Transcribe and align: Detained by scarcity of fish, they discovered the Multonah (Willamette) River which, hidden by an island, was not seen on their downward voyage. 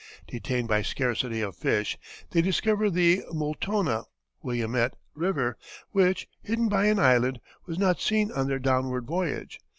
Detained 0.27 0.67
by 0.67 0.81
scarcity 0.81 1.41
of 1.41 1.55
fish, 1.55 1.95
they 2.31 2.41
discovered 2.41 2.89
the 2.95 3.21
Multonah 3.33 4.05
(Willamette) 4.41 4.95
River 5.13 5.59
which, 5.91 6.27
hidden 6.41 6.67
by 6.69 6.85
an 6.85 6.97
island, 6.97 7.39
was 7.67 7.77
not 7.77 8.01
seen 8.01 8.31
on 8.31 8.47
their 8.47 8.57
downward 8.57 9.05
voyage. 9.05 9.59